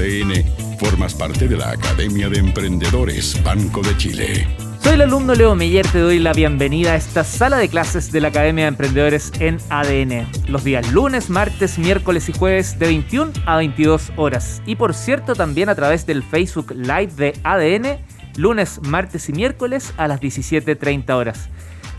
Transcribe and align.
ADN, 0.00 0.78
formas 0.78 1.14
parte 1.14 1.46
de 1.46 1.58
la 1.58 1.72
Academia 1.72 2.30
de 2.30 2.38
Emprendedores 2.38 3.38
Banco 3.44 3.82
de 3.82 3.94
Chile. 3.98 4.48
Soy 4.82 4.94
el 4.94 5.02
alumno 5.02 5.34
Leo 5.34 5.54
Meyer, 5.54 5.86
te 5.86 5.98
doy 5.98 6.18
la 6.18 6.32
bienvenida 6.32 6.92
a 6.92 6.96
esta 6.96 7.22
sala 7.22 7.58
de 7.58 7.68
clases 7.68 8.10
de 8.10 8.22
la 8.22 8.28
Academia 8.28 8.64
de 8.64 8.68
Emprendedores 8.68 9.30
en 9.40 9.58
ADN. 9.68 10.26
Los 10.48 10.64
días 10.64 10.90
lunes, 10.90 11.28
martes, 11.28 11.78
miércoles 11.78 12.30
y 12.30 12.32
jueves 12.32 12.78
de 12.78 12.86
21 12.86 13.32
a 13.44 13.56
22 13.56 14.12
horas. 14.16 14.62
Y 14.64 14.76
por 14.76 14.94
cierto, 14.94 15.34
también 15.34 15.68
a 15.68 15.74
través 15.74 16.06
del 16.06 16.22
Facebook 16.22 16.70
Live 16.74 17.12
de 17.16 17.38
ADN, 17.44 17.98
lunes, 18.40 18.80
martes 18.82 19.28
y 19.28 19.34
miércoles 19.34 19.92
a 19.98 20.08
las 20.08 20.18
17.30 20.18 21.10
horas. 21.10 21.50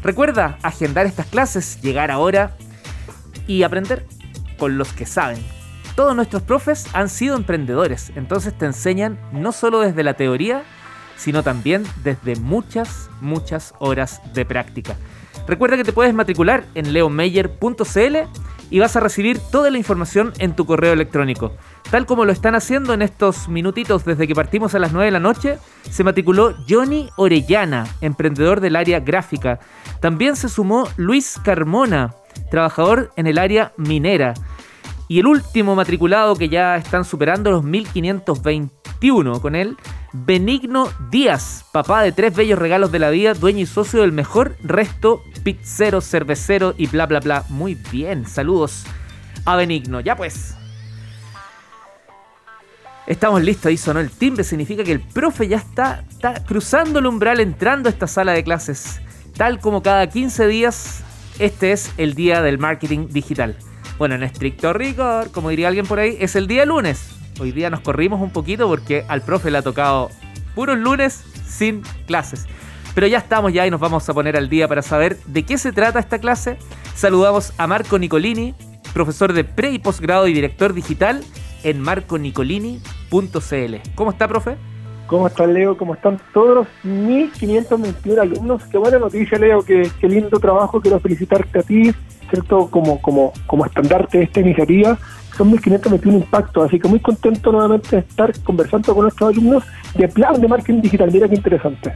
Recuerda 0.02 0.58
agendar 0.64 1.06
estas 1.06 1.28
clases, 1.28 1.80
llegar 1.84 2.10
ahora 2.10 2.58
y 3.46 3.62
aprender 3.62 4.08
con 4.58 4.80
los 4.80 4.92
que 4.92 5.06
saben. 5.06 5.61
Todos 6.02 6.16
nuestros 6.16 6.42
profes 6.42 6.88
han 6.94 7.10
sido 7.10 7.36
emprendedores, 7.36 8.12
entonces 8.16 8.58
te 8.58 8.66
enseñan 8.66 9.20
no 9.32 9.52
solo 9.52 9.82
desde 9.82 10.02
la 10.02 10.16
teoría, 10.16 10.64
sino 11.16 11.44
también 11.44 11.84
desde 12.04 12.38
muchas, 12.38 13.12
muchas 13.22 13.76
horas 13.78 14.20
de 14.34 14.44
práctica. 14.44 14.96
Recuerda 15.48 15.78
que 15.78 15.84
te 15.84 15.94
puedes 15.94 16.16
matricular 16.16 16.64
en 16.74 16.92
leomeyer.cl 16.92 18.16
y 18.72 18.80
vas 18.80 18.96
a 18.96 19.00
recibir 19.00 19.38
toda 19.52 19.70
la 19.70 19.78
información 19.78 20.34
en 20.40 20.56
tu 20.56 20.66
correo 20.66 20.94
electrónico. 20.94 21.54
Tal 21.92 22.08
como 22.08 22.26
lo 22.26 22.32
están 22.32 22.56
haciendo 22.56 22.96
en 22.96 23.04
estos 23.04 23.48
minutitos 23.48 24.04
desde 24.04 24.28
que 24.28 24.34
partimos 24.34 24.74
a 24.74 24.80
las 24.80 24.94
9 24.94 25.06
de 25.06 25.12
la 25.12 25.20
noche, 25.20 25.60
se 25.88 26.04
matriculó 26.04 26.56
Johnny 26.68 27.12
Orellana, 27.16 27.86
emprendedor 28.02 28.60
del 28.60 28.76
área 28.76 29.02
gráfica. 29.02 29.60
También 30.00 30.36
se 30.36 30.50
sumó 30.50 30.90
Luis 30.98 31.40
Carmona, 31.44 32.16
trabajador 32.50 33.12
en 33.18 33.28
el 33.28 33.38
área 33.38 33.72
minera. 33.78 34.34
Y 35.12 35.20
el 35.20 35.28
último 35.28 35.76
matriculado 35.76 36.38
que 36.38 36.48
ya 36.48 36.78
están 36.78 37.04
superando 37.04 37.52
los 37.52 37.66
1521 37.66 39.42
con 39.42 39.56
él, 39.58 39.76
Benigno 40.14 40.90
Díaz, 41.10 41.66
papá 41.74 42.02
de 42.02 42.14
tres 42.14 42.34
bellos 42.34 42.58
regalos 42.58 42.94
de 42.94 43.00
la 43.00 43.10
vida, 43.10 43.34
dueño 43.34 43.60
y 43.60 43.66
socio 43.66 44.00
del 44.04 44.14
mejor 44.14 44.56
resto 44.64 45.22
pizzero, 45.44 46.00
cervecero 46.00 46.74
y 46.78 46.88
bla 46.88 47.08
bla 47.08 47.20
bla. 47.20 47.44
Muy 47.50 47.76
bien, 47.92 48.26
saludos 48.26 48.86
a 49.44 49.58
Benigno. 49.58 50.00
Ya 50.00 50.16
pues. 50.16 50.56
Estamos 53.06 53.44
listos, 53.44 53.66
ahí 53.66 53.76
sonó 53.76 54.00
el 54.00 54.12
timbre, 54.12 54.46
significa 54.46 54.86
que 54.86 54.94
el 54.94 55.02
profe 55.02 55.50
ya 55.50 55.58
está, 55.58 56.06
está 56.10 56.42
cruzando 56.46 57.00
el 57.00 57.08
umbral 57.08 57.42
entrando 57.42 57.90
a 57.90 57.92
esta 57.92 58.08
sala 58.08 58.32
de 58.32 58.46
clases. 58.46 59.02
Tal 59.36 59.60
como 59.60 59.84
cada 59.84 60.08
15 60.08 60.48
días, 60.48 61.04
este 61.38 61.74
es 61.74 61.92
el 61.98 62.16
día 62.16 62.42
del 62.42 62.60
marketing 62.60 63.10
digital. 63.10 63.58
Bueno, 64.02 64.16
en 64.16 64.24
estricto 64.24 64.74
rigor, 64.74 65.30
como 65.30 65.50
diría 65.50 65.68
alguien 65.68 65.86
por 65.86 66.00
ahí, 66.00 66.18
es 66.20 66.36
el 66.36 66.48
día 66.48 66.66
lunes. 66.66 67.12
Hoy 67.40 67.52
día 67.52 67.70
nos 67.70 67.82
corrimos 67.82 68.20
un 68.20 68.32
poquito 68.32 68.68
porque 68.68 69.06
al 69.08 69.22
profe 69.22 69.52
le 69.52 69.60
ha 69.60 69.62
tocado 69.62 70.10
puros 70.56 70.80
lunes 70.80 71.24
sin 71.46 71.84
clases. 72.08 72.48
Pero 72.96 73.06
ya 73.06 73.20
estamos 73.20 73.54
ya 73.54 73.68
y 73.68 73.70
nos 73.70 73.80
vamos 73.80 74.10
a 74.10 74.14
poner 74.16 74.36
al 74.38 74.50
día 74.50 74.68
para 74.68 74.82
saber 74.82 75.20
de 75.28 75.44
qué 75.44 75.60
se 75.60 75.72
trata 75.72 76.00
esta 76.00 76.18
clase. 76.18 76.58
Saludamos 76.96 77.54
a 77.60 77.68
Marco 77.68 78.00
Nicolini, 78.00 78.56
profesor 78.92 79.34
de 79.34 79.44
pre 79.44 79.70
y 79.70 79.78
posgrado 79.78 80.28
y 80.28 80.34
director 80.34 80.74
digital 80.74 81.24
en 81.62 81.80
marconicolini.cl. 81.80 83.76
¿Cómo 83.94 84.10
está, 84.10 84.28
profe? 84.28 84.58
¿Cómo 85.12 85.28
está 85.28 85.46
Leo? 85.46 85.76
¿Cómo 85.76 85.94
están 85.94 86.18
todos 86.34 86.56
los 86.56 86.68
1521 86.86 88.22
alumnos? 88.22 88.64
Qué 88.72 88.78
buena 88.78 88.98
noticia, 88.98 89.38
Leo, 89.38 89.62
qué, 89.62 89.92
qué 90.00 90.08
lindo 90.08 90.40
trabajo. 90.40 90.80
Quiero 90.80 91.02
felicitarte 91.02 91.60
a 91.60 91.64
ti, 91.64 91.92
¿cierto? 92.30 92.70
Como, 92.70 93.02
como, 93.02 93.34
como 93.46 93.66
estandarte 93.66 94.20
de 94.20 94.24
esta 94.24 94.40
iniciativa, 94.40 94.98
son 95.36 95.52
1.521 95.52 96.14
impactos, 96.14 96.66
así 96.66 96.80
que 96.80 96.88
muy 96.88 97.02
contento 97.02 97.52
nuevamente 97.52 97.98
de 97.98 98.04
estar 98.04 98.32
conversando 98.44 98.94
con 98.94 99.04
nuestros 99.04 99.34
alumnos 99.34 99.66
de 99.96 100.08
plan 100.08 100.40
de 100.40 100.48
marketing 100.48 100.80
digital, 100.80 101.12
mira 101.12 101.28
qué 101.28 101.36
interesante. 101.36 101.94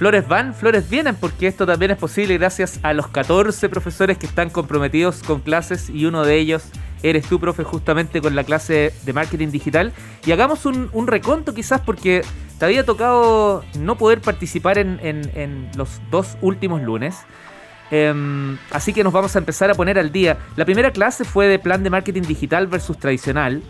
Flores 0.00 0.26
van, 0.26 0.54
flores 0.54 0.88
vienen, 0.88 1.14
porque 1.14 1.46
esto 1.46 1.66
también 1.66 1.90
es 1.90 1.98
posible 1.98 2.38
gracias 2.38 2.80
a 2.82 2.94
los 2.94 3.08
14 3.08 3.68
profesores 3.68 4.16
que 4.16 4.24
están 4.24 4.48
comprometidos 4.48 5.22
con 5.22 5.40
clases 5.40 5.90
y 5.90 6.06
uno 6.06 6.24
de 6.24 6.38
ellos 6.38 6.62
eres 7.02 7.26
tú, 7.26 7.38
profe, 7.38 7.64
justamente 7.64 8.22
con 8.22 8.34
la 8.34 8.44
clase 8.44 8.94
de 9.04 9.12
marketing 9.12 9.48
digital. 9.48 9.92
Y 10.24 10.32
hagamos 10.32 10.64
un, 10.64 10.88
un 10.94 11.06
reconto 11.06 11.52
quizás 11.52 11.82
porque 11.82 12.22
te 12.58 12.64
había 12.64 12.82
tocado 12.82 13.62
no 13.78 13.98
poder 13.98 14.22
participar 14.22 14.78
en, 14.78 15.70
los 15.76 16.00
dos 16.10 16.38
últimos 16.40 16.80
lunes. 16.80 17.18
Em, 17.90 18.56
así 18.70 18.94
que 18.94 19.04
nos 19.04 19.12
vamos 19.12 19.36
a 19.36 19.38
empezar 19.38 19.70
a 19.70 19.74
poner 19.74 19.98
al 19.98 20.10
día. 20.12 20.38
La 20.56 20.64
primera 20.64 20.92
clase 20.92 21.26
fue 21.26 21.46
de 21.46 21.58
plan 21.58 21.82
de 21.82 21.90
marketing 21.90 22.22
digital 22.22 22.68
versus 22.68 22.96
tradicional. 22.96 23.62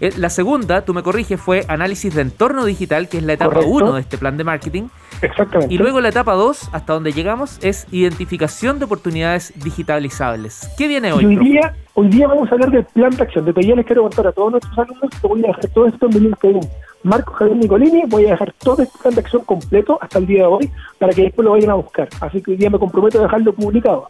Eh, 0.00 0.12
la 0.16 0.30
segunda, 0.30 0.82
tú 0.84 0.94
me 0.94 1.02
corriges, 1.02 1.40
fue 1.40 1.64
análisis 1.68 2.14
de 2.14 2.22
entorno 2.22 2.64
digital, 2.64 3.08
que 3.08 3.18
es 3.18 3.24
la 3.24 3.32
etapa 3.32 3.60
1 3.60 3.94
de 3.94 4.00
este 4.00 4.18
plan 4.18 4.36
de 4.36 4.44
marketing. 4.44 4.88
Exactamente. 5.22 5.74
Y 5.74 5.78
luego 5.78 6.00
la 6.00 6.10
etapa 6.10 6.34
2, 6.34 6.70
hasta 6.72 6.92
donde 6.92 7.12
llegamos, 7.12 7.58
es 7.62 7.86
identificación 7.90 8.78
de 8.78 8.84
oportunidades 8.84 9.52
digitalizables. 9.56 10.70
¿Qué 10.78 10.86
viene 10.86 11.12
hoy? 11.12 11.24
hoy 11.24 11.36
día, 11.36 11.74
hoy 11.94 12.08
día 12.08 12.28
vamos 12.28 12.50
a 12.50 12.54
hablar 12.54 12.70
del 12.70 12.84
plan 12.84 13.10
de 13.10 13.22
acción. 13.22 13.44
De 13.44 13.52
ya 13.62 13.74
les 13.74 13.86
quiero 13.86 14.02
contar 14.02 14.28
a 14.28 14.32
todos 14.32 14.52
nuestros 14.52 14.78
alumnos 14.78 15.10
que 15.20 15.26
voy 15.26 15.44
a 15.44 15.48
dejar 15.48 15.66
todo 15.68 15.86
esto 15.86 16.06
en 16.06 16.14
mi 16.14 16.20
LinkedIn. 16.20 16.68
Marco 17.02 17.32
Javier 17.32 17.56
Nicolini, 17.56 18.02
voy 18.06 18.26
a 18.26 18.30
dejar 18.30 18.52
todo 18.58 18.82
este 18.82 18.98
plan 18.98 19.14
de 19.14 19.20
acción 19.20 19.42
completo 19.44 19.98
hasta 20.00 20.18
el 20.18 20.26
día 20.26 20.42
de 20.42 20.48
hoy 20.48 20.70
para 20.98 21.12
que 21.12 21.22
después 21.22 21.44
lo 21.44 21.52
vayan 21.52 21.70
a 21.70 21.74
buscar. 21.74 22.08
Así 22.20 22.40
que 22.40 22.52
hoy 22.52 22.56
día 22.56 22.70
me 22.70 22.78
comprometo 22.78 23.18
a 23.18 23.22
dejarlo 23.22 23.52
publicado. 23.52 24.08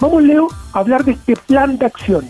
Vamos, 0.00 0.22
Leo, 0.22 0.48
a 0.72 0.78
hablar 0.78 1.04
de 1.04 1.12
este 1.12 1.34
plan 1.46 1.78
de 1.78 1.86
acción. 1.86 2.24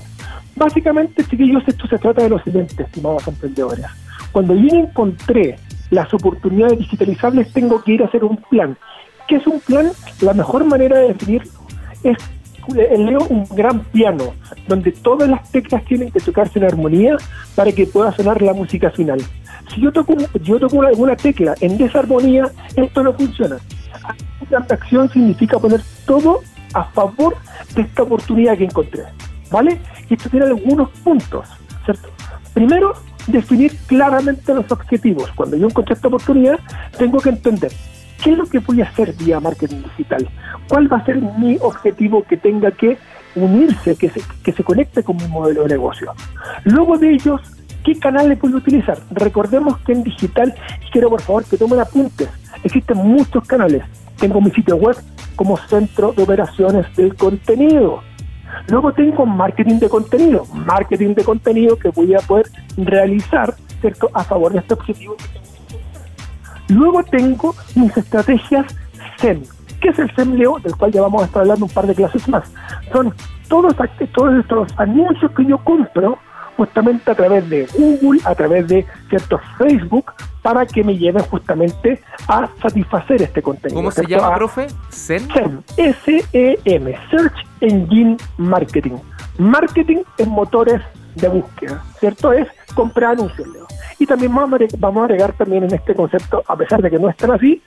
Básicamente, 0.56 1.22
chiquillos, 1.24 1.62
esto 1.66 1.86
se 1.86 1.98
trata 1.98 2.22
de 2.22 2.30
lo 2.30 2.42
siguiente, 2.42 2.82
estimados 2.82 3.28
emprendedores. 3.28 3.84
Cuando 4.32 4.54
yo 4.54 4.68
encontré 4.74 5.56
las 5.90 6.12
oportunidades 6.14 6.78
digitalizables, 6.78 7.52
tengo 7.52 7.82
que 7.82 7.92
ir 7.92 8.02
a 8.02 8.06
hacer 8.06 8.24
un 8.24 8.38
plan. 8.38 8.76
¿Qué 9.28 9.36
es 9.36 9.46
un 9.46 9.60
plan? 9.60 9.90
La 10.20 10.32
mejor 10.32 10.64
manera 10.64 10.98
de 10.98 11.08
definirlo 11.08 11.50
es 12.02 12.16
leo 12.74 13.20
un 13.28 13.44
gran 13.54 13.80
piano, 13.84 14.34
donde 14.66 14.92
todas 14.92 15.28
las 15.28 15.50
teclas 15.52 15.84
tienen 15.84 16.10
que 16.10 16.20
tocarse 16.20 16.58
en 16.58 16.64
armonía 16.64 17.16
para 17.54 17.70
que 17.70 17.86
pueda 17.86 18.10
sonar 18.12 18.42
la 18.42 18.54
música 18.54 18.90
final. 18.90 19.20
Si 19.72 19.80
yo 19.80 19.92
toco, 19.92 20.16
yo 20.42 20.58
toco 20.58 20.82
alguna 20.82 21.16
tecla 21.16 21.54
en 21.60 21.76
desarmonía, 21.76 22.50
esto 22.74 23.02
no 23.02 23.12
funciona. 23.12 23.56
La 24.50 24.58
acción 24.58 25.10
significa 25.10 25.58
poner 25.58 25.80
todo 26.06 26.40
a 26.72 26.84
favor 26.84 27.36
de 27.74 27.82
esta 27.82 28.02
oportunidad 28.02 28.56
que 28.56 28.64
encontré. 28.64 29.02
¿Vale? 29.50 29.80
Y 30.08 30.14
esto 30.14 30.28
tiene 30.28 30.46
algunos 30.46 30.90
puntos, 31.04 31.48
¿cierto? 31.84 32.08
Primero, 32.54 32.94
definir 33.26 33.76
claramente 33.86 34.54
los 34.54 34.70
objetivos. 34.70 35.30
Cuando 35.34 35.56
yo 35.56 35.66
encontré 35.66 35.94
esta 35.94 36.08
oportunidad, 36.08 36.58
tengo 36.96 37.18
que 37.18 37.30
entender 37.30 37.72
qué 38.22 38.32
es 38.32 38.38
lo 38.38 38.46
que 38.46 38.58
voy 38.60 38.82
a 38.82 38.86
hacer 38.86 39.12
vía 39.14 39.40
marketing 39.40 39.82
digital, 39.82 40.28
cuál 40.68 40.92
va 40.92 40.98
a 40.98 41.04
ser 41.04 41.16
mi 41.20 41.58
objetivo 41.60 42.22
que 42.24 42.36
tenga 42.36 42.70
que 42.70 42.98
unirse, 43.34 43.96
que 43.96 44.08
se, 44.10 44.22
que 44.42 44.52
se 44.52 44.64
conecte 44.64 45.02
con 45.02 45.16
mi 45.16 45.28
modelo 45.28 45.62
de 45.62 45.68
negocio. 45.68 46.12
Luego 46.64 46.96
de 46.98 47.12
ellos, 47.12 47.40
¿qué 47.84 47.98
canales 47.98 48.40
voy 48.40 48.52
a 48.52 48.56
utilizar? 48.56 48.98
Recordemos 49.10 49.78
que 49.80 49.92
en 49.92 50.02
digital, 50.02 50.54
quiero 50.90 51.10
por 51.10 51.20
favor 51.20 51.44
que 51.44 51.58
tomen 51.58 51.80
apuntes, 51.80 52.28
existen 52.62 52.96
muchos 52.96 53.46
canales. 53.46 53.84
Tengo 54.18 54.40
mi 54.40 54.50
sitio 54.50 54.76
web 54.76 54.96
como 55.36 55.58
centro 55.58 56.12
de 56.12 56.22
operaciones 56.22 56.86
del 56.96 57.14
contenido. 57.14 58.02
Luego 58.68 58.92
tengo 58.92 59.26
marketing 59.26 59.78
de 59.78 59.88
contenido, 59.88 60.44
marketing 60.52 61.14
de 61.14 61.24
contenido 61.24 61.76
que 61.76 61.88
voy 61.90 62.14
a 62.14 62.18
poder 62.18 62.46
realizar, 62.76 63.54
¿cierto?, 63.80 64.10
a 64.12 64.24
favor 64.24 64.52
de 64.52 64.58
este 64.58 64.74
objetivo. 64.74 65.16
Luego 66.68 67.04
tengo 67.04 67.54
mis 67.76 67.96
estrategias 67.96 68.66
SEM. 69.18 69.42
¿Qué 69.80 69.90
es 69.90 69.98
el 69.98 70.12
SEM, 70.16 70.34
Leo? 70.34 70.58
Del 70.58 70.74
cual 70.74 70.90
ya 70.90 71.02
vamos 71.02 71.22
a 71.22 71.26
estar 71.26 71.42
hablando 71.42 71.66
un 71.66 71.70
par 71.70 71.86
de 71.86 71.94
clases 71.94 72.28
más. 72.28 72.50
Son 72.92 73.14
todos, 73.48 73.74
todos 74.12 74.34
estos 74.40 74.68
anuncios 74.76 75.30
que 75.32 75.44
yo 75.44 75.58
compro 75.58 76.18
justamente 76.56 77.10
a 77.10 77.14
través 77.14 77.48
de 77.48 77.68
Google, 77.76 78.20
a 78.24 78.34
través 78.34 78.66
de 78.66 78.86
cierto 79.08 79.38
Facebook, 79.58 80.12
para 80.42 80.64
que 80.66 80.82
me 80.82 80.96
lleven 80.96 81.22
justamente 81.24 82.02
a 82.26 82.48
satisfacer 82.62 83.22
este 83.22 83.42
contenido. 83.42 83.78
¿Cómo 83.78 83.90
se 83.90 84.06
llama, 84.06 84.34
profe? 84.34 84.66
SEM. 84.88 85.28
SEM, 85.28 85.62
S-E-M, 85.76 86.98
Search 87.10 87.45
Engine 87.66 88.16
Marketing. 88.38 88.96
Marketing 89.38 89.98
en 90.18 90.28
motores 90.30 90.80
de 91.14 91.28
búsqueda, 91.28 91.82
¿cierto? 91.98 92.32
Es 92.32 92.48
comprar 92.74 93.12
anuncios, 93.12 93.48
Leo. 93.48 93.66
Y 93.98 94.06
también 94.06 94.34
vamos 94.34 95.02
a 95.02 95.04
agregar 95.04 95.32
también 95.32 95.64
en 95.64 95.74
este 95.74 95.94
concepto, 95.94 96.42
a 96.46 96.56
pesar 96.56 96.82
de 96.82 96.90
que 96.90 96.98
no 96.98 97.08
están 97.08 97.32
así, 97.32 97.62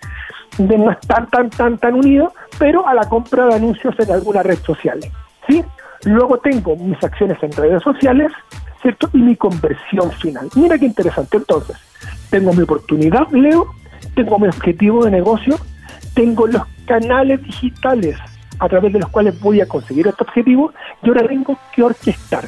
de 0.57 0.77
no 0.77 0.91
estar 0.91 1.27
tan, 1.27 1.49
tan, 1.49 1.77
tan 1.77 1.95
unidos, 1.95 2.33
pero 2.57 2.87
a 2.87 2.93
la 2.93 3.07
compra 3.09 3.47
de 3.47 3.55
anuncios 3.55 3.95
en 3.99 4.11
alguna 4.11 4.43
red 4.43 4.59
social, 4.59 4.99
¿sí? 5.47 5.63
Luego 6.03 6.37
tengo 6.37 6.75
mis 6.75 7.03
acciones 7.03 7.41
en 7.41 7.51
redes 7.51 7.81
sociales, 7.83 8.31
¿cierto? 8.81 9.09
Y 9.13 9.17
mi 9.17 9.35
conversión 9.35 10.11
final. 10.11 10.49
Mira 10.55 10.77
qué 10.77 10.85
interesante. 10.85 11.37
Entonces, 11.37 11.77
tengo 12.29 12.53
mi 12.53 12.63
oportunidad, 12.63 13.27
Leo, 13.31 13.67
tengo 14.15 14.39
mi 14.39 14.47
objetivo 14.47 15.05
de 15.05 15.11
negocio, 15.11 15.57
tengo 16.13 16.47
los 16.47 16.63
canales 16.85 17.41
digitales 17.43 18.17
a 18.59 18.69
través 18.69 18.93
de 18.93 18.99
los 18.99 19.09
cuales 19.09 19.39
voy 19.39 19.61
a 19.61 19.67
conseguir 19.67 20.07
este 20.07 20.23
objetivo 20.23 20.73
y 21.01 21.07
ahora 21.07 21.27
tengo 21.27 21.57
que 21.73 21.83
orquestar. 21.83 22.47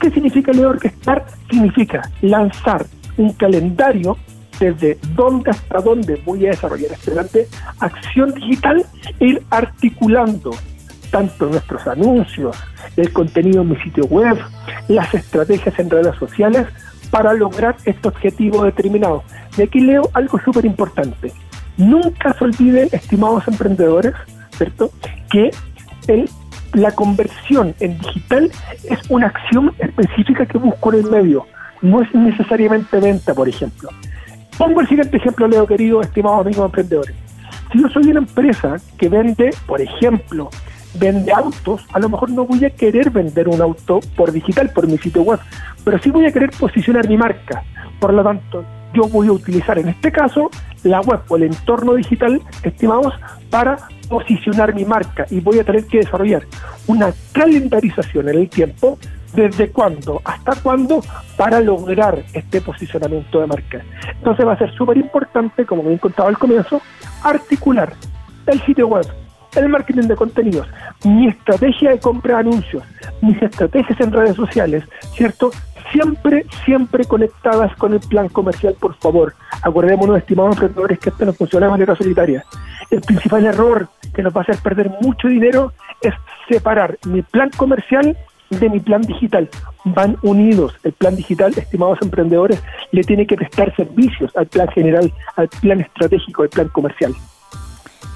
¿Qué 0.00 0.10
significa 0.10 0.52
Leo 0.52 0.70
orquestar? 0.70 1.26
Significa 1.50 2.02
lanzar 2.22 2.86
un 3.16 3.32
calendario 3.34 4.16
desde 4.58 4.98
dónde 5.14 5.50
hasta 5.50 5.80
dónde 5.80 6.20
voy 6.24 6.46
a 6.46 6.50
desarrollar 6.50 6.92
este 6.92 7.48
acción 7.78 8.32
digital 8.34 8.84
e 9.18 9.26
ir 9.26 9.42
articulando 9.50 10.50
tanto 11.10 11.46
nuestros 11.46 11.86
anuncios, 11.86 12.56
el 12.96 13.12
contenido 13.12 13.62
en 13.62 13.70
mi 13.70 13.76
sitio 13.76 14.04
web, 14.04 14.38
las 14.88 15.12
estrategias 15.12 15.76
en 15.78 15.90
redes 15.90 16.14
sociales 16.16 16.66
para 17.10 17.32
lograr 17.34 17.76
este 17.84 18.08
objetivo 18.08 18.64
determinado. 18.64 19.24
Y 19.58 19.62
aquí 19.62 19.80
leo 19.80 20.08
algo 20.12 20.38
súper 20.44 20.64
importante. 20.64 21.32
Nunca 21.76 22.32
se 22.34 22.44
olviden, 22.44 22.88
estimados 22.92 23.48
emprendedores, 23.48 24.14
¿cierto? 24.60 24.90
Que 25.30 25.50
el, 26.06 26.28
la 26.74 26.92
conversión 26.92 27.74
en 27.80 27.98
digital 27.98 28.50
es 28.84 28.98
una 29.08 29.28
acción 29.28 29.72
específica 29.78 30.44
que 30.44 30.58
busco 30.58 30.92
en 30.92 31.00
el 31.00 31.10
medio. 31.10 31.46
No 31.80 32.02
es 32.02 32.14
necesariamente 32.14 33.00
venta, 33.00 33.32
por 33.32 33.48
ejemplo. 33.48 33.88
Pongo 34.58 34.82
el 34.82 34.88
siguiente 34.88 35.16
ejemplo, 35.16 35.48
Leo, 35.48 35.66
querido, 35.66 36.02
estimados 36.02 36.44
amigos 36.44 36.66
emprendedores. 36.66 37.16
Si 37.72 37.80
yo 37.80 37.88
soy 37.88 38.10
una 38.10 38.20
empresa 38.20 38.76
que 38.98 39.08
vende, 39.08 39.50
por 39.66 39.80
ejemplo, 39.80 40.50
vende 40.94 41.32
autos, 41.32 41.86
a 41.94 41.98
lo 41.98 42.10
mejor 42.10 42.30
no 42.30 42.44
voy 42.44 42.62
a 42.66 42.70
querer 42.70 43.08
vender 43.10 43.48
un 43.48 43.62
auto 43.62 44.00
por 44.14 44.30
digital, 44.30 44.70
por 44.74 44.86
mi 44.86 44.98
sitio 44.98 45.22
web, 45.22 45.40
pero 45.84 45.98
sí 46.00 46.10
voy 46.10 46.26
a 46.26 46.32
querer 46.32 46.50
posicionar 46.50 47.08
mi 47.08 47.16
marca. 47.16 47.62
Por 47.98 48.12
lo 48.12 48.22
tanto, 48.22 48.62
yo 48.92 49.04
voy 49.08 49.28
a 49.28 49.32
utilizar 49.32 49.78
en 49.78 49.88
este 49.88 50.12
caso 50.12 50.50
la 50.82 51.00
web 51.00 51.20
o 51.28 51.36
el 51.36 51.44
entorno 51.44 51.94
digital, 51.94 52.42
estimados, 52.62 53.14
para 53.48 53.78
posicionar 54.10 54.74
mi 54.74 54.84
marca 54.84 55.24
y 55.30 55.40
voy 55.40 55.60
a 55.60 55.64
tener 55.64 55.86
que 55.86 55.98
desarrollar 55.98 56.42
una 56.88 57.12
calendarización 57.32 58.28
en 58.28 58.38
el 58.40 58.50
tiempo 58.50 58.98
desde 59.32 59.70
cuándo 59.70 60.20
hasta 60.24 60.56
cuándo 60.56 61.00
para 61.36 61.60
lograr 61.60 62.22
este 62.34 62.60
posicionamiento 62.60 63.40
de 63.40 63.46
marca. 63.46 63.84
Entonces 64.12 64.44
va 64.44 64.54
a 64.54 64.58
ser 64.58 64.72
súper 64.74 64.96
importante, 64.96 65.64
como 65.64 65.88
he 65.88 65.98
contado 65.98 66.28
al 66.28 66.36
comienzo, 66.36 66.82
articular 67.22 67.92
el 68.46 68.60
sitio 68.66 68.88
web, 68.88 69.06
el 69.54 69.68
marketing 69.68 70.08
de 70.08 70.16
contenidos, 70.16 70.66
mi 71.04 71.28
estrategia 71.28 71.90
de 71.90 72.00
compra 72.00 72.34
de 72.34 72.40
anuncios, 72.40 72.82
mis 73.22 73.40
estrategias 73.40 74.00
en 74.00 74.12
redes 74.12 74.34
sociales, 74.34 74.84
¿cierto? 75.14 75.52
Siempre, 75.92 76.46
siempre 76.64 77.04
conectadas 77.04 77.74
con 77.76 77.94
el 77.94 78.00
plan 78.00 78.28
comercial, 78.28 78.76
por 78.78 78.94
favor. 78.96 79.34
Acordémonos, 79.62 80.18
estimados 80.18 80.54
emprendedores, 80.54 80.98
que 80.98 81.10
esto 81.10 81.24
no 81.24 81.32
funciona 81.32 81.66
de 81.66 81.72
manera 81.72 81.96
solitaria. 81.96 82.44
El 82.90 83.00
principal 83.00 83.44
error 83.44 83.88
que 84.14 84.22
nos 84.22 84.34
va 84.34 84.40
a 84.40 84.42
hacer 84.42 84.58
perder 84.58 84.90
mucho 85.00 85.28
dinero 85.28 85.72
es 86.00 86.14
separar 86.48 86.98
mi 87.06 87.22
plan 87.22 87.50
comercial 87.56 88.16
de 88.50 88.68
mi 88.68 88.80
plan 88.80 89.02
digital. 89.02 89.48
Van 89.84 90.16
unidos. 90.22 90.74
El 90.82 90.92
plan 90.92 91.16
digital, 91.16 91.52
estimados 91.56 91.98
emprendedores, 92.02 92.62
le 92.92 93.02
tiene 93.02 93.26
que 93.26 93.36
prestar 93.36 93.74
servicios 93.76 94.36
al 94.36 94.46
plan 94.46 94.68
general, 94.68 95.12
al 95.36 95.48
plan 95.48 95.80
estratégico, 95.80 96.42
al 96.42 96.48
plan 96.48 96.68
comercial. 96.68 97.14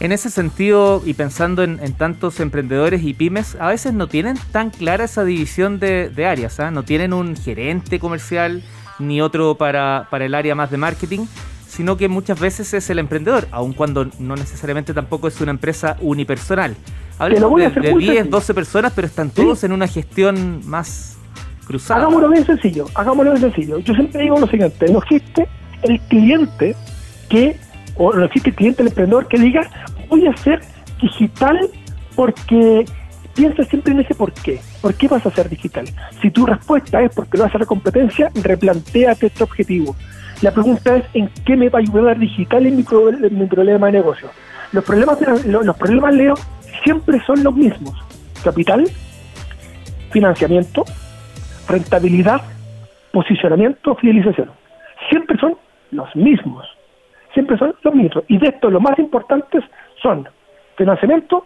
En 0.01 0.13
ese 0.13 0.29
sentido, 0.29 1.03
y 1.05 1.15
pensando 1.15 1.63
en, 1.63 1.79
tantos 1.95 2.41
emprendedores 2.41 3.03
y 3.05 3.15
pymes, 3.15 3.57
a 3.61 3.69
veces 3.69 3.95
no 3.95 4.09
tienen 4.09 4.37
tan 4.53 4.71
clara 4.71 5.05
esa 5.05 5.25
división 5.25 5.79
de, 5.79 6.27
áreas, 6.27 6.59
¿ah? 6.61 6.71
no 6.71 6.83
tienen 6.83 7.13
un 7.13 7.37
gerente 7.37 7.99
comercial 7.99 8.63
ni 8.99 9.21
otro 9.21 9.55
para, 9.57 10.09
para 10.11 10.25
el 10.25 10.35
área 10.35 10.55
más 10.55 10.71
de 10.71 10.77
marketing, 10.77 11.27
sino 11.75 11.97
que 11.97 12.09
muchas 12.09 12.39
veces 12.39 12.73
es 12.75 12.91
el 12.91 12.99
emprendedor, 12.99 13.49
aun 13.51 13.73
cuando 13.73 14.09
no 14.19 14.37
necesariamente 14.37 14.95
tampoco 14.95 15.29
es 15.29 15.41
una 15.41 15.51
empresa 15.51 15.97
unipersonal. 16.01 16.77
Hablemos 17.19 17.57
de, 17.57 17.71
de 17.71 17.95
10, 17.97 18.31
12 18.31 18.55
personas, 18.55 18.93
pero 18.95 19.07
están 19.07 19.31
todos 19.31 19.65
en 19.65 19.73
una 19.73 19.87
gestión 19.87 20.63
más 20.67 21.17
cruzada. 21.65 22.01
Hagámoslo 22.01 22.29
bien 22.29 22.47
sencillo, 22.47 22.87
hagámoslo 22.95 23.33
bien 23.33 23.53
sencillo. 23.53 23.79
Yo 23.79 23.95
siempre 23.95 24.23
digo 24.23 24.39
lo 24.39 24.47
siguiente, 24.47 24.93
no 24.93 24.99
existe 24.99 25.49
el 25.83 26.01
cliente 26.03 26.77
que, 27.29 27.57
o 27.97 28.13
no 28.13 28.25
existe 28.25 28.51
el 28.51 28.57
cliente, 28.57 28.83
el 28.83 28.89
emprendedor 28.89 29.29
que 29.29 29.39
diga, 29.39 29.69
voy 30.09 30.27
a 30.27 30.37
ser 30.37 30.61
digital 31.01 31.59
porque 32.15 32.85
piensa 33.35 33.65
siempre 33.65 33.93
en 33.93 34.01
ese 34.01 34.15
por 34.15 34.33
qué. 34.33 34.61
¿Por 34.81 34.95
qué 34.95 35.09
vas 35.09 35.25
a 35.27 35.31
ser 35.31 35.49
digital? 35.49 35.87
Si 36.23 36.31
tu 36.31 36.47
respuesta 36.47 37.03
es 37.03 37.13
porque 37.15 37.39
lo 37.39 37.45
vas 37.45 37.55
a 37.55 37.59
la 37.59 37.67
competencia, 37.67 38.31
replanteate 38.35 39.27
este 39.27 39.45
objetivo. 39.45 39.97
La 40.43 40.53
pregunta 40.53 40.97
es, 40.97 41.05
¿en 41.15 41.31
qué 41.45 41.57
me 41.57 41.69
va 41.69 41.79
a 41.79 41.83
ayudar 41.83 42.19
digital 42.19 42.67
en 42.67 42.77
mi, 42.77 42.83
problema 42.83 43.87
de 43.87 43.93
negocio? 43.93 44.29
Los 44.73 44.85
problemas, 44.85 45.19
los 45.47 45.77
problemas, 45.77 46.15
Leo, 46.15 46.35
siempre 46.83 47.21
son 47.25 47.43
los 47.43 47.55
mismos. 47.55 47.95
Capital, 48.43 48.85
financiamiento, 50.11 50.85
rentabilidad, 51.69 52.43
posicionamiento, 53.13 53.95
fidelización. 53.97 54.51
Siempre 55.09 55.39
son 55.39 55.57
los 55.93 56.15
mismos. 56.17 56.67
Siempre 57.35 57.59
son 57.59 57.75
los 57.83 57.95
mismos. 57.95 58.25
Y 58.29 58.39
de 58.39 58.49
esto 58.49 58.71
los 58.71 58.81
más 58.81 58.99
importantes 58.99 59.63
son 60.01 60.27
financiamiento, 60.77 61.45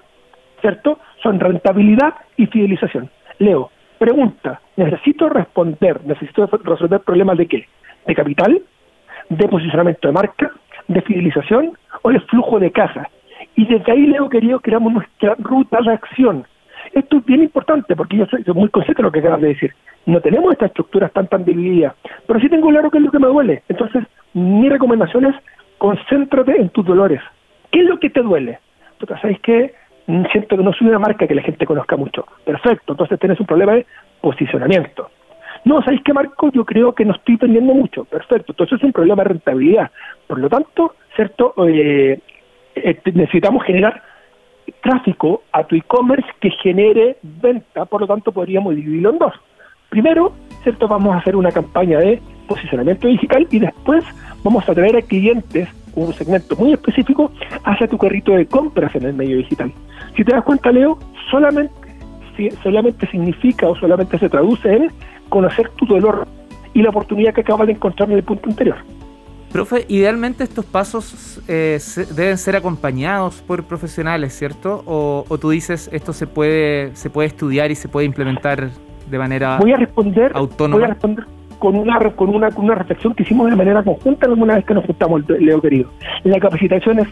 ¿cierto? 0.60 0.98
Son 1.22 1.40
rentabilidad 1.40 2.14
y 2.36 2.46
fidelización. 2.46 3.10
Leo, 3.38 3.70
pregunta, 3.98 4.60
necesito 4.76 5.28
responder, 5.28 6.04
necesito 6.04 6.46
resolver 6.46 7.00
problemas 7.00 7.38
de 7.38 7.46
qué? 7.46 7.68
¿De 8.06 8.14
capital? 8.14 8.62
¿De 9.28 9.48
posicionamiento 9.48 10.08
de 10.08 10.14
marca? 10.14 10.52
¿De 10.86 11.00
fidelización? 11.02 11.72
¿O 12.02 12.10
de 12.10 12.20
flujo 12.20 12.58
de 12.58 12.70
caja? 12.70 13.08
Y 13.56 13.66
desde 13.66 13.92
ahí, 13.92 14.06
Leo, 14.06 14.28
querido, 14.28 14.60
creamos 14.60 14.92
nuestra 14.92 15.34
ruta 15.38 15.78
de 15.82 15.92
acción. 15.92 16.46
Esto 16.92 17.18
es 17.18 17.24
bien 17.24 17.42
importante 17.42 17.94
porque 17.96 18.16
yo 18.16 18.26
soy, 18.26 18.44
muy 18.54 18.68
consciente 18.70 19.02
de 19.02 19.06
lo 19.06 19.12
que 19.12 19.18
acabas 19.18 19.40
de 19.40 19.48
decir. 19.48 19.74
No 20.06 20.20
tenemos 20.20 20.52
estas 20.52 20.68
estructuras 20.68 21.12
tan 21.12 21.26
tan 21.26 21.44
divididas, 21.44 21.94
pero 22.26 22.40
sí 22.40 22.48
tengo 22.48 22.68
claro 22.68 22.90
qué 22.90 22.98
es 22.98 23.04
lo 23.04 23.10
que 23.10 23.18
me 23.18 23.26
duele. 23.26 23.62
Entonces, 23.68 24.04
mi 24.32 24.68
recomendación 24.68 25.26
es 25.26 25.34
concéntrate 25.78 26.60
en 26.60 26.68
tus 26.70 26.84
dolores. 26.84 27.20
¿Qué 27.70 27.80
es 27.80 27.86
lo 27.86 27.98
que 27.98 28.10
te 28.10 28.22
duele? 28.22 28.58
Porque 28.98 29.14
sabes 29.20 29.40
que 29.40 29.74
mm, 30.06 30.24
siento 30.32 30.56
que 30.56 30.62
no 30.62 30.72
soy 30.72 30.88
una 30.88 30.98
marca 30.98 31.26
que 31.26 31.34
la 31.34 31.42
gente 31.42 31.66
conozca 31.66 31.96
mucho. 31.96 32.26
Perfecto, 32.44 32.92
entonces 32.92 33.18
tienes 33.18 33.40
un 33.40 33.46
problema 33.46 33.74
de 33.74 33.86
posicionamiento. 34.20 35.10
No, 35.64 35.82
¿sabéis 35.82 36.02
qué, 36.04 36.12
Marco? 36.12 36.50
Yo 36.52 36.64
creo 36.64 36.94
que 36.94 37.04
no 37.04 37.14
estoy 37.14 37.36
vendiendo 37.36 37.74
mucho. 37.74 38.04
Perfecto, 38.04 38.52
entonces 38.52 38.78
es 38.78 38.84
un 38.84 38.92
problema 38.92 39.22
de 39.22 39.30
rentabilidad. 39.30 39.90
Por 40.26 40.38
lo 40.38 40.48
tanto, 40.48 40.94
¿cierto? 41.16 41.54
Eh, 41.66 42.20
eh, 42.74 43.00
necesitamos 43.12 43.64
generar 43.64 44.02
tráfico 44.82 45.42
a 45.52 45.64
tu 45.64 45.76
e-commerce 45.76 46.28
que 46.40 46.50
genere 46.62 47.16
venta, 47.22 47.86
por 47.86 48.02
lo 48.02 48.06
tanto 48.06 48.32
podríamos 48.32 48.74
dividirlo 48.74 49.10
en 49.10 49.18
dos. 49.18 49.34
Primero, 49.88 50.32
¿cierto? 50.62 50.86
Vamos 50.86 51.14
a 51.14 51.18
hacer 51.18 51.34
una 51.34 51.50
campaña 51.50 51.98
de 51.98 52.20
posicionamiento 52.46 53.08
digital 53.08 53.46
y 53.50 53.58
después 53.58 54.04
vamos 54.48 54.66
a 54.66 54.74
traer 54.74 54.96
a 54.96 55.02
clientes 55.02 55.68
un 55.94 56.14
segmento 56.14 56.56
muy 56.56 56.72
específico 56.72 57.30
hacia 57.64 57.86
tu 57.86 57.98
carrito 57.98 58.32
de 58.32 58.46
compras 58.46 58.94
en 58.94 59.04
el 59.04 59.12
medio 59.12 59.36
digital. 59.36 59.70
Si 60.16 60.24
te 60.24 60.32
das 60.32 60.42
cuenta, 60.42 60.72
Leo, 60.72 60.98
solamente, 61.30 61.70
solamente 62.62 63.06
significa 63.10 63.68
o 63.68 63.76
solamente 63.76 64.18
se 64.18 64.30
traduce 64.30 64.72
en 64.74 64.90
conocer 65.28 65.68
tu 65.76 65.84
dolor 65.84 66.26
y 66.72 66.80
la 66.80 66.88
oportunidad 66.88 67.34
que 67.34 67.42
acabas 67.42 67.66
de 67.66 67.74
encontrar 67.74 68.10
en 68.10 68.16
el 68.16 68.22
punto 68.22 68.48
anterior. 68.48 68.76
Profe, 69.52 69.84
idealmente 69.88 70.44
estos 70.44 70.64
pasos 70.64 71.42
eh, 71.46 71.78
deben 72.16 72.38
ser 72.38 72.56
acompañados 72.56 73.42
por 73.42 73.64
profesionales, 73.64 74.32
¿cierto? 74.32 74.82
O, 74.86 75.24
tú 75.38 75.50
dices 75.50 75.90
esto 75.92 76.14
se 76.14 76.26
puede 76.26 76.96
se 76.96 77.10
puede 77.10 77.28
estudiar 77.28 77.70
y 77.70 77.74
se 77.74 77.88
puede 77.88 78.06
implementar 78.06 78.70
de 79.10 79.18
manera 79.18 79.58
voy 79.58 79.72
a 79.72 79.76
responder, 79.76 80.32
autónoma. 80.34 80.76
Voy 80.76 80.84
a 80.84 80.94
responder 80.94 81.37
con 81.58 81.76
una 81.76 81.98
con 82.10 82.34
una 82.34 82.50
con 82.50 82.64
una 82.66 82.74
reflexión 82.74 83.14
que 83.14 83.22
hicimos 83.22 83.50
de 83.50 83.56
manera 83.56 83.82
conjunta 83.82 84.26
alguna 84.26 84.56
vez 84.56 84.64
que 84.64 84.74
nos 84.74 84.84
juntamos, 84.84 85.28
Leo 85.28 85.60
querido. 85.60 85.90
La 86.24 86.38
capacitación 86.38 87.00
es 87.00 87.08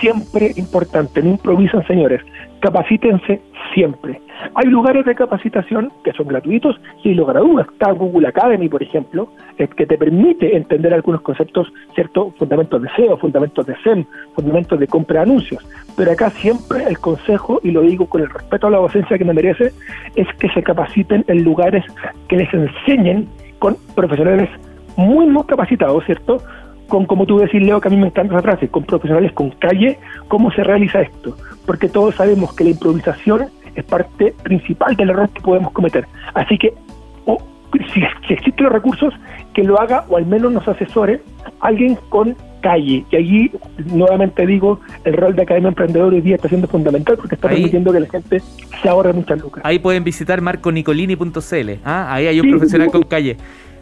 siempre 0.00 0.52
importante, 0.56 1.22
no 1.22 1.30
improvisen, 1.30 1.86
señores. 1.86 2.22
Capacítense 2.60 3.40
siempre. 3.74 4.20
Hay 4.54 4.66
lugares 4.66 5.04
de 5.04 5.14
capacitación 5.14 5.92
que 6.04 6.12
son 6.12 6.28
gratuitos 6.28 6.80
y 7.02 7.14
lo 7.14 7.26
gradúas. 7.26 7.66
Está 7.72 7.92
Google 7.92 8.28
Academy, 8.28 8.68
por 8.68 8.82
ejemplo, 8.82 9.28
que 9.56 9.86
te 9.86 9.96
permite 9.96 10.56
entender 10.56 10.92
algunos 10.92 11.22
conceptos, 11.22 11.72
¿cierto? 11.94 12.32
Fundamentos 12.38 12.82
de 12.82 12.88
SEO, 12.96 13.16
fundamentos 13.16 13.66
de 13.66 13.76
SEM, 13.82 14.04
fundamentos 14.34 14.78
de 14.78 14.86
compra 14.86 15.20
de 15.20 15.30
anuncios. 15.30 15.66
Pero 15.96 16.12
acá 16.12 16.30
siempre 16.30 16.84
el 16.84 16.98
consejo, 16.98 17.60
y 17.62 17.70
lo 17.70 17.82
digo 17.82 18.06
con 18.06 18.22
el 18.22 18.30
respeto 18.30 18.66
a 18.66 18.70
la 18.70 18.78
docencia 18.78 19.18
que 19.18 19.24
me 19.24 19.32
merece, 19.32 19.72
es 20.16 20.28
que 20.38 20.48
se 20.50 20.62
capaciten 20.62 21.24
en 21.28 21.42
lugares 21.42 21.84
que 22.28 22.36
les 22.36 22.52
enseñen 22.52 23.28
con 23.66 23.76
profesionales 23.96 24.48
muy, 24.96 25.26
muy 25.26 25.42
capacitados, 25.42 26.04
¿cierto? 26.04 26.40
con, 26.86 27.04
como 27.04 27.26
tú 27.26 27.38
decís, 27.38 27.60
Leo, 27.60 27.80
que 27.80 27.88
a 27.88 27.90
mí 27.90 27.96
me 27.96 28.06
encanta 28.06 28.34
esa 28.34 28.42
frase, 28.42 28.68
con 28.68 28.84
profesionales 28.84 29.32
con 29.32 29.50
calle, 29.50 29.98
¿cómo 30.28 30.52
se 30.52 30.62
realiza 30.62 31.00
esto? 31.00 31.36
Porque 31.66 31.88
todos 31.88 32.14
sabemos 32.14 32.54
que 32.54 32.62
la 32.62 32.70
improvisación 32.70 33.46
es 33.74 33.84
parte 33.84 34.32
principal 34.44 34.94
del 34.94 35.10
error 35.10 35.28
que 35.30 35.40
podemos 35.40 35.72
cometer. 35.72 36.06
Así 36.34 36.56
que, 36.58 36.74
si, 37.92 38.02
existen 38.32 38.66
los 38.66 38.72
recursos, 38.72 39.12
que 39.52 39.64
lo 39.64 39.80
haga 39.80 40.04
o 40.08 40.16
al 40.16 40.26
menos 40.26 40.52
nos 40.52 40.68
asesore 40.68 41.20
alguien 41.58 41.98
con 42.08 42.36
calle. 42.66 43.04
Y 43.10 43.16
allí, 43.16 43.50
nuevamente 43.86 44.44
digo, 44.44 44.80
el 45.04 45.14
rol 45.14 45.36
de 45.36 45.42
Academia 45.42 45.68
Emprendedor 45.68 46.12
hoy 46.12 46.20
día 46.20 46.34
está 46.36 46.48
siendo 46.48 46.66
fundamental 46.66 47.16
porque 47.16 47.36
está 47.36 47.48
permitiendo 47.48 47.92
que 47.92 48.00
la 48.00 48.08
gente 48.08 48.42
se 48.82 48.88
ahorre 48.88 49.12
muchas 49.12 49.40
lucas. 49.40 49.62
Ahí 49.64 49.78
pueden 49.78 50.02
visitar 50.02 50.40
marconicolini.cl. 50.40 51.70
¿ah? 51.84 52.12
Ahí 52.12 52.26
hay 52.26 52.40
un 52.40 52.50
profesional 52.50 52.90
con 52.90 53.02
calle. 53.04 53.36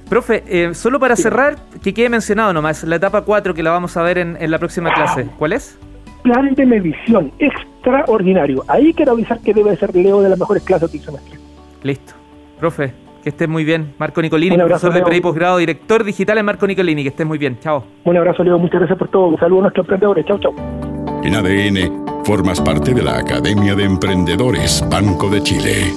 Profe, 0.08 0.44
eh, 0.46 0.74
solo 0.74 1.00
para 1.00 1.16
cerrar, 1.16 1.56
que 1.82 1.94
quede 1.94 2.10
mencionado 2.10 2.52
nomás, 2.52 2.84
la 2.84 2.96
etapa 2.96 3.22
4 3.22 3.54
que 3.54 3.62
la 3.62 3.70
vamos 3.70 3.96
a 3.96 4.02
ver 4.02 4.18
en, 4.18 4.36
en 4.38 4.50
la 4.50 4.58
próxima 4.58 4.92
clase. 4.92 5.26
¿Cuál 5.38 5.54
es? 5.54 5.78
Plan 6.22 6.54
de 6.54 6.66
medición 6.66 7.32
extraordinario. 7.38 8.64
Ahí 8.68 8.92
quiero 8.92 9.12
avisar 9.12 9.40
que 9.40 9.54
debe 9.54 9.74
ser 9.76 9.94
Leo 9.94 10.20
de 10.20 10.28
las 10.28 10.38
mejores 10.38 10.62
clases 10.62 10.92
del 10.92 11.00
semestre. 11.00 11.38
Listo. 11.82 12.12
Profe, 12.60 12.92
que 13.24 13.30
estés 13.30 13.48
muy 13.48 13.64
bien. 13.64 13.94
Marco 13.98 14.22
Nicolini, 14.22 14.54
Un 14.54 14.60
abrazo, 14.60 14.82
profesor 14.82 15.04
de 15.04 15.08
pre 15.08 15.16
y 15.16 15.20
posgrado, 15.20 15.56
director 15.56 16.04
digital 16.04 16.38
en 16.38 16.44
Marco 16.44 16.66
Nicolini. 16.66 17.02
Que 17.02 17.08
estés 17.08 17.26
muy 17.26 17.38
bien. 17.38 17.58
Chao. 17.58 17.82
Un 18.04 18.16
abrazo, 18.16 18.44
Leo. 18.44 18.58
Muchas 18.58 18.80
gracias 18.80 18.98
por 18.98 19.08
todo. 19.08 19.26
Un 19.28 19.38
saludo 19.38 19.60
a 19.60 19.62
nuestros 19.62 19.84
emprendedores. 19.84 20.26
Chau, 20.26 20.38
chau. 20.38 20.54
En 21.24 21.34
ADN, 21.34 22.24
formas 22.24 22.60
parte 22.60 22.94
de 22.94 23.02
la 23.02 23.16
Academia 23.18 23.74
de 23.74 23.84
Emprendedores 23.84 24.84
Banco 24.90 25.28
de 25.30 25.42
Chile. 25.42 25.92